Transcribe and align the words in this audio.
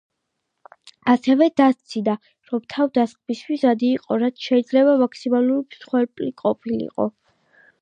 ასევე 1.11 1.49
დასძინა, 1.59 2.15
რომ 2.51 2.63
თავდასხმის 2.75 3.43
მიზანი 3.51 3.91
იყო, 3.99 4.17
რაც 4.25 4.49
შეიძლება 4.49 4.97
მაქსიმალური 5.03 5.63
მსხვერპლი 5.69 6.33
ყოფილიყო. 6.45 7.09